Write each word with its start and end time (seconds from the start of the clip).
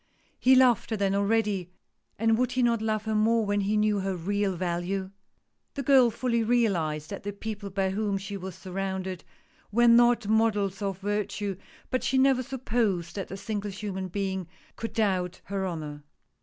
He 0.39 0.55
loved 0.55 0.89
her 0.89 0.97
then 0.97 1.13
already, 1.13 1.69
and 2.17 2.35
would 2.35 2.53
he 2.53 2.63
not 2.63 2.81
love 2.81 3.05
her 3.05 3.13
more 3.13 3.45
when 3.45 3.61
he 3.61 3.77
knew 3.77 3.99
her 3.99 4.15
real 4.15 4.55
value? 4.55 5.11
The 5.75 5.83
girl 5.83 6.09
fully 6.09 6.41
realized 6.43 7.11
that 7.11 7.21
the 7.21 7.31
people 7.31 7.69
by 7.69 7.91
whom 7.91 8.17
she 8.17 8.35
was 8.35 8.55
surrounded 8.55 9.23
were 9.71 9.87
not 9.87 10.27
models 10.27 10.81
of 10.81 10.97
virtue, 11.01 11.55
but 11.91 12.03
she 12.03 12.17
never 12.17 12.41
supposed 12.41 13.15
that 13.15 13.29
a 13.29 13.37
single 13.37 13.69
human 13.69 14.07
being 14.07 14.47
could 14.75 14.93
doubt 14.93 15.39
her 15.43 15.67
honor. 15.67 16.01